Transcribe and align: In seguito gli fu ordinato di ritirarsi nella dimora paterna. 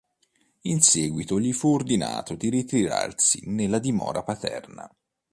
In 0.61 0.81
seguito 0.81 1.39
gli 1.39 1.53
fu 1.53 1.67
ordinato 1.75 2.33
di 2.33 2.49
ritirarsi 2.49 3.43
nella 3.51 3.77
dimora 3.77 4.23
paterna. 4.23 4.91